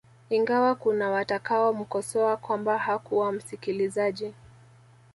[0.29, 4.33] Ingawa kuna watakao mkosoa kwamba hakuwa msikilizaji